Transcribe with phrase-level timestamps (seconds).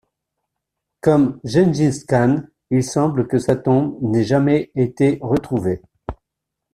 [1.01, 5.83] Comme Genghis Khan, il semble que sa tombe n'ait jamais été retrouvée.